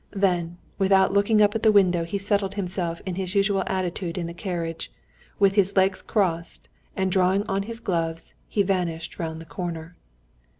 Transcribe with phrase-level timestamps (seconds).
[0.17, 4.25] Then without looking up at the window he settled himself in his usual attitude in
[4.25, 4.91] the carriage,
[5.37, 9.95] with his legs crossed, and drawing on his gloves he vanished round the corner.